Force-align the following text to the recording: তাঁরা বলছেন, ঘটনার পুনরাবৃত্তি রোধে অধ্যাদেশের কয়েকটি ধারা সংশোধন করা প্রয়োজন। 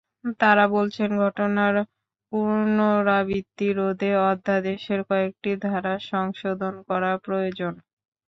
তাঁরা 0.39 0.65
বলছেন, 0.75 1.09
ঘটনার 1.23 1.75
পুনরাবৃত্তি 2.31 3.67
রোধে 3.73 4.11
অধ্যাদেশের 4.29 4.99
কয়েকটি 5.09 5.51
ধারা 5.65 5.93
সংশোধন 6.11 6.73
করা 6.89 7.11
প্রয়োজন। 7.25 7.73